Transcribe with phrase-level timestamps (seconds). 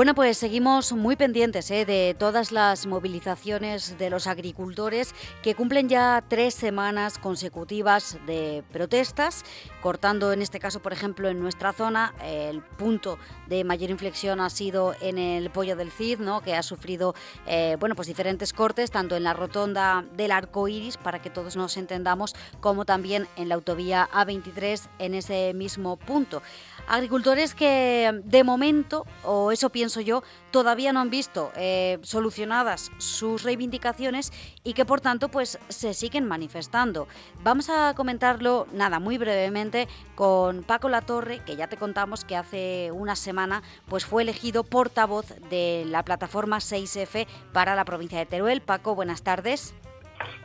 [0.00, 1.84] Bueno, pues seguimos muy pendientes ¿eh?
[1.84, 9.44] de todas las movilizaciones de los agricultores que cumplen ya tres semanas consecutivas de protestas,
[9.82, 14.48] cortando en este caso, por ejemplo, en nuestra zona, el punto de mayor inflexión ha
[14.48, 16.40] sido en el pollo del Cid, ¿no?
[16.40, 17.14] que ha sufrido
[17.46, 21.56] eh, bueno, pues diferentes cortes, tanto en la rotonda del arco iris, para que todos
[21.56, 26.40] nos entendamos, como también en la autovía A23 en ese mismo punto.
[26.88, 30.22] Agricultores que de momento, o eso pienso yo,
[30.52, 34.32] todavía no han visto eh, solucionadas sus reivindicaciones
[34.62, 37.08] y que por tanto pues se siguen manifestando.
[37.42, 42.92] Vamos a comentarlo, nada, muy brevemente con Paco Latorre, que ya te contamos que hace
[42.92, 48.60] una semana pues fue elegido portavoz de la plataforma 6F para la provincia de Teruel.
[48.60, 49.74] Paco, buenas tardes.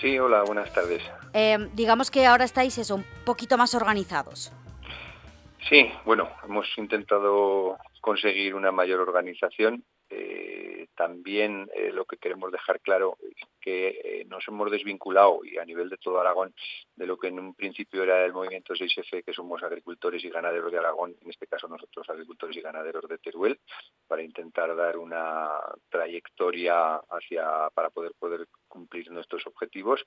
[0.00, 1.02] Sí, hola, buenas tardes.
[1.32, 4.52] Eh, digamos que ahora estáis eso, un poquito más organizados.
[5.68, 7.76] Sí, bueno, hemos intentado
[8.06, 9.84] conseguir una mayor organización.
[10.08, 15.58] Eh, también eh, lo que queremos dejar claro es que eh, nos hemos desvinculado y
[15.58, 16.54] a nivel de todo Aragón
[16.94, 20.70] de lo que en un principio era el movimiento 6F, que somos agricultores y ganaderos
[20.70, 23.58] de Aragón, en este caso nosotros agricultores y ganaderos de Teruel,
[24.06, 30.06] para intentar dar una trayectoria hacia para poder poder cumplir nuestros objetivos.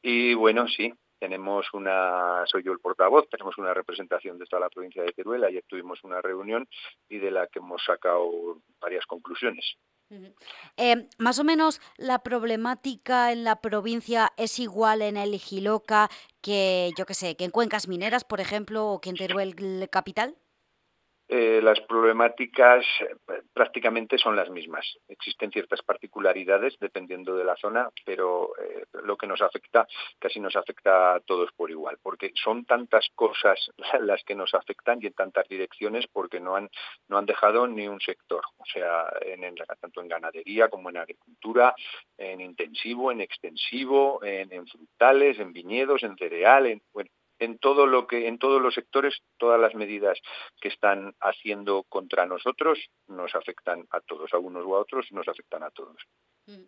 [0.00, 4.68] Y bueno, sí, tenemos una, soy yo el portavoz, tenemos una representación de toda la
[4.68, 6.68] provincia de Teruel, ayer tuvimos una reunión
[7.08, 8.28] y de la que hemos sacado
[8.80, 9.76] varias conclusiones.
[10.76, 16.08] Eh, más o menos la problemática en la provincia es igual en el Giloca
[16.40, 19.54] que, yo que sé, que en Cuencas Mineras, por ejemplo, o que en Teruel
[19.90, 20.34] capital.
[21.34, 24.84] Eh, las problemáticas eh, prácticamente son las mismas.
[25.08, 29.86] Existen ciertas particularidades dependiendo de la zona, pero eh, lo que nos afecta
[30.18, 33.58] casi nos afecta a todos por igual, porque son tantas cosas
[34.02, 36.68] las que nos afectan y en tantas direcciones porque no han
[37.08, 41.74] no han dejado ni un sector, o sea, en, tanto en ganadería como en agricultura,
[42.18, 46.82] en intensivo, en extensivo, en, frutales, en viñedos, en cereal, en
[47.42, 50.18] en todo lo que en todos los sectores todas las medidas
[50.60, 55.26] que están haciendo contra nosotros nos afectan a todos a unos u a otros nos
[55.26, 55.96] afectan a todos
[56.46, 56.62] mm.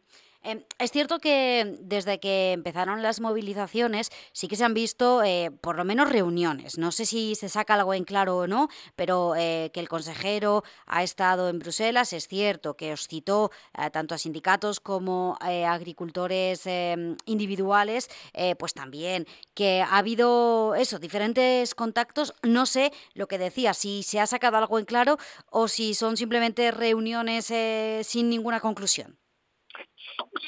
[0.46, 5.50] Em, es cierto que desde que empezaron las movilizaciones sí que se han visto eh,
[5.62, 6.76] por lo menos reuniones.
[6.76, 10.62] No sé si se saca algo en claro o no, pero eh, que el consejero
[10.84, 12.12] ha estado en Bruselas.
[12.12, 18.10] Es cierto que os citó eh, tanto a sindicatos como a agricultores em, individuales,
[18.58, 22.34] pues también que ha habido eso, diferentes contactos.
[22.42, 25.16] No sé lo que decía, si se ha sacado algo en claro
[25.50, 27.46] o si son simplemente reuniones
[28.06, 29.23] sin ninguna conclusión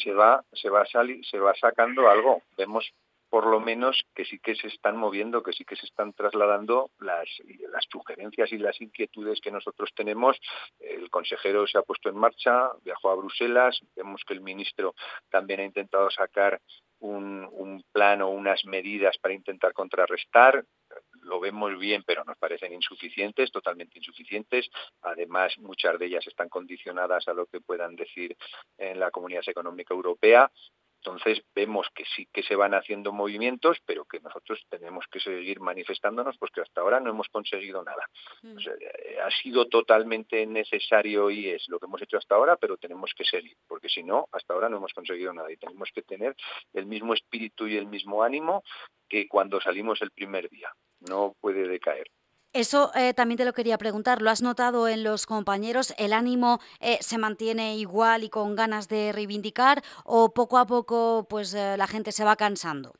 [0.02, 2.42] se va se va se va sacando algo.
[2.56, 2.92] Vemos
[3.28, 6.90] por lo menos que sí que se están moviendo, que sí que se están trasladando
[7.00, 7.28] las,
[7.72, 10.38] las sugerencias y las inquietudes que nosotros tenemos.
[10.78, 14.94] El consejero se ha puesto en marcha, viajó a Bruselas, vemos que el ministro
[15.28, 16.60] también ha intentado sacar
[17.00, 20.64] un, un plan o unas medidas para intentar contrarrestar
[21.26, 24.68] lo vemos bien, pero nos parecen insuficientes, totalmente insuficientes.
[25.02, 28.36] Además, muchas de ellas están condicionadas a lo que puedan decir
[28.78, 30.50] en la Comunidad Económica Europea.
[31.06, 35.60] Entonces vemos que sí que se van haciendo movimientos, pero que nosotros tenemos que seguir
[35.60, 38.04] manifestándonos porque hasta ahora no hemos conseguido nada.
[38.42, 38.58] Mm.
[38.58, 43.12] Eh, ha sido totalmente necesario y es lo que hemos hecho hasta ahora, pero tenemos
[43.16, 46.34] que seguir, porque si no, hasta ahora no hemos conseguido nada y tenemos que tener
[46.72, 48.64] el mismo espíritu y el mismo ánimo
[49.08, 50.72] que cuando salimos el primer día.
[51.08, 52.06] No puede decaer.
[52.52, 54.22] Eso eh, también te lo quería preguntar.
[54.22, 55.92] ¿Lo has notado en los compañeros?
[55.98, 61.26] ¿El ánimo eh, se mantiene igual y con ganas de reivindicar o poco a poco
[61.28, 62.94] pues eh, la gente se va cansando?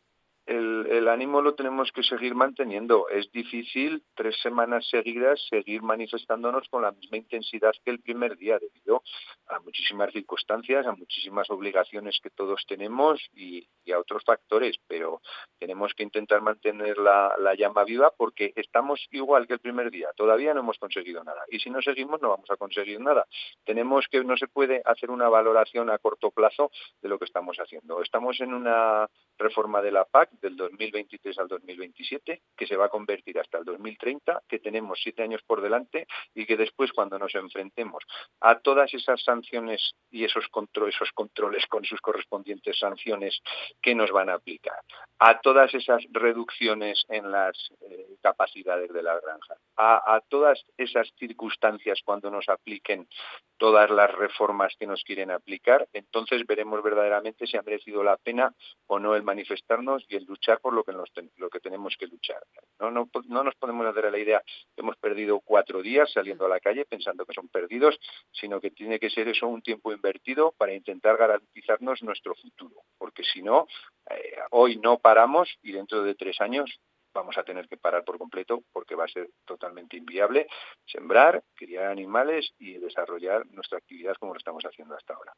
[0.47, 3.09] El, ánimo lo tenemos que seguir manteniendo.
[3.09, 8.59] Es difícil tres semanas seguidas seguir manifestándonos con la misma intensidad que el primer día,
[8.59, 9.03] debido
[9.49, 15.21] a muchísimas circunstancias, a muchísimas obligaciones que todos tenemos y, a otros factores, pero
[15.59, 20.09] tenemos que intentar mantener la, la, llama viva porque estamos igual que el primer día.
[20.17, 23.27] Todavía no hemos conseguido nada y si no seguimos no vamos a conseguir nada.
[23.65, 27.57] Tenemos que no se puede hacer una valoración a corto plazo de lo que estamos
[27.59, 28.03] haciendo.
[28.03, 32.89] Estamos en una reforma de la PAC del 2023 al 2027, que se va a
[32.89, 37.35] convertir hasta el 2030, que tenemos siete años por delante y que después cuando nos
[37.35, 38.05] enfrentemos
[38.41, 40.45] a todas esas sanciones y esos,
[40.89, 43.41] esos controles con sus correspondientes sanciones
[43.81, 44.81] que nos van a aplicar,
[45.19, 51.13] a todas esas reducciones en las eh, capacidades de la granja, a, a todas esas
[51.19, 53.09] circunstancias cuando nos apliquen
[53.57, 58.55] todas las reformas que nos quieren aplicar, entonces veremos verdaderamente si ha merecido la pena
[58.87, 60.93] o no el manifestarnos y el luchar por lo que,
[61.37, 62.43] lo que tenemos que luchar.
[62.79, 64.43] No, no, no nos podemos hacer a la idea
[64.75, 67.99] que hemos perdido cuatro días saliendo a la calle pensando que son perdidos,
[68.33, 73.23] sino que tiene que ser eso un tiempo invertido para intentar garantizarnos nuestro futuro, porque
[73.25, 73.67] si no,
[74.11, 76.71] eh, hoy no paramos y dentro de tres años
[77.17, 80.47] vamos a tener que parar por completo porque va a ser totalmente inviable
[80.85, 85.33] sembrar, criar animales y desarrollar nuestra actividad como lo estamos haciendo hasta ahora.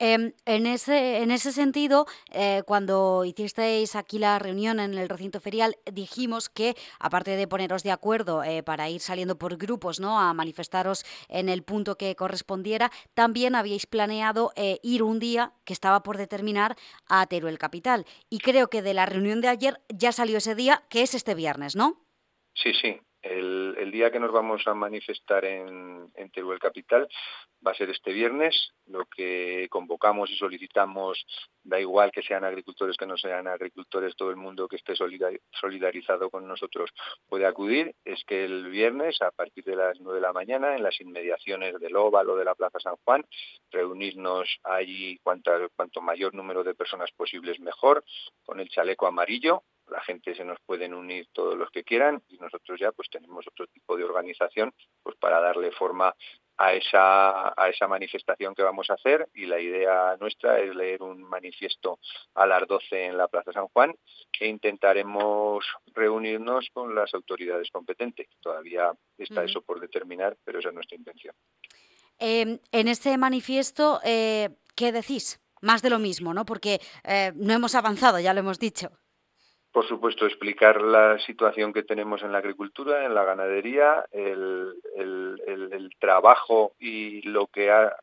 [0.00, 5.40] Em, en, ese, en ese sentido, eh, cuando hicisteis aquí la reunión en el recinto
[5.40, 10.18] ferial, dijimos que, aparte de poneros de acuerdo eh, para ir saliendo por grupos ¿no?
[10.18, 15.72] a manifestaros en el punto que correspondiera, también habíais planeado eh, ir un día que
[15.72, 16.76] estaba por determinar
[17.08, 18.04] a Teruel Capital.
[18.28, 21.36] Y creo que de la reunión de ayer ya salió ese día, que es este
[21.36, 22.04] viernes, ¿no?
[22.54, 22.98] Sí, sí.
[23.24, 27.08] El, día que nos vamos a manifestar en, en Teruel Capital
[27.66, 28.72] va a ser este viernes.
[28.86, 31.24] Lo que convocamos y solicitamos,
[31.62, 36.28] da igual que sean agricultores que no sean agricultores, todo el mundo que esté solidarizado
[36.30, 36.90] con nosotros
[37.26, 40.82] puede acudir, es que el viernes a partir de las 9 de la mañana en
[40.82, 43.24] las inmediaciones del óvalo de la Plaza San Juan,
[43.70, 48.04] reunirnos allí cuanto, cuanto mayor número de personas posibles mejor,
[48.44, 52.38] con el chaleco amarillo, la gente se nos pueden unir todos los que quieran y
[52.38, 54.72] nosotros ya pues tenemos otro tipo de organización
[55.02, 56.14] pues para darle forma
[56.56, 61.02] a esa, a esa manifestación que vamos a hacer y la idea nuestra es leer
[61.02, 61.98] un manifiesto
[62.34, 63.94] a las 12 en la Plaza San Juan
[64.38, 68.28] e intentaremos reunirnos con las autoridades competentes.
[68.40, 71.34] Todavía está eso por determinar, pero esa es nuestra intención.
[72.18, 75.40] Em, en ese manifiesto, eh, ¿qué decís?
[75.60, 76.44] Más de lo mismo, ¿no?
[76.44, 78.90] Porque eh, no hemos avanzado, ya lo hemos dicho
[79.74, 84.72] por supuesto, explicar la situación que tenemos en la agricultura, en la ganadería, el,
[85.98, 87.96] trabajo y lo que ha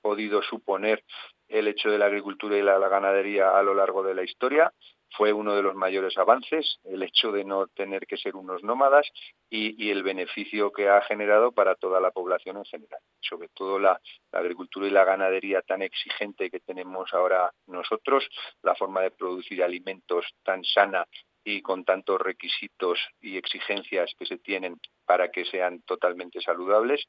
[0.00, 1.04] podido suponer
[1.48, 4.72] el hecho de la agricultura y la ganadería a lo largo de la historia,
[5.10, 9.06] fue uno de los mayores avances, el hecho de no tener que ser unos nómadas
[9.50, 13.00] y, el beneficio que ha generado para toda la población en general.
[13.20, 14.00] Sobre todo la,
[14.32, 18.28] agricultura y la ganadería tan exigente que tenemos ahora nosotros,
[18.62, 21.06] la forma de producir alimentos tan sana
[21.44, 24.76] y con tantos requisitos y exigencias que se tienen
[25.06, 27.06] para que sean totalmente saludables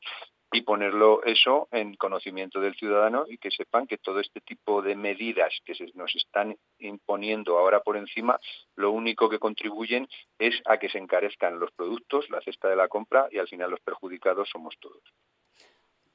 [0.52, 4.96] y ponerlo eso en conocimiento del ciudadano y que sepan que todo este tipo de
[4.96, 8.40] medidas que se nos están imponiendo ahora por encima,
[8.76, 10.08] lo único que contribuyen
[10.40, 13.72] es a que se encarezcan los productos, la cesta de la compra y al final
[13.72, 15.04] los perjudicados somos todos.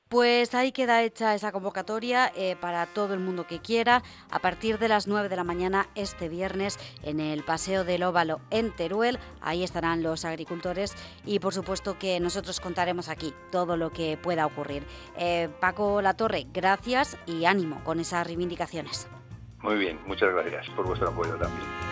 [0.09, 4.79] Pues ahí queda hecha esa convocatoria eh, para todo el mundo que quiera a partir
[4.79, 9.19] de las 9 de la mañana este viernes en el Paseo del Óvalo en Teruel.
[9.41, 14.47] Ahí estarán los agricultores y por supuesto que nosotros contaremos aquí todo lo que pueda
[14.47, 14.87] ocurrir.
[15.17, 19.09] Eh, Paco Latorre, gracias y ánimo con esas reivindicaciones.
[19.62, 21.83] Muy bien, muchas gracias por vuestro apoyo también.